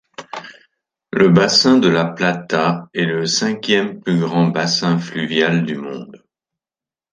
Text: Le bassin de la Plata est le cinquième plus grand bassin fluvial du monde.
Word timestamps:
Le 1.11 1.29
bassin 1.29 1.77
de 1.77 1.87
la 1.87 2.05
Plata 2.05 2.89
est 2.95 3.05
le 3.05 3.27
cinquième 3.27 4.01
plus 4.01 4.19
grand 4.19 4.47
bassin 4.47 4.97
fluvial 4.97 5.63
du 5.63 5.75
monde. 5.75 6.23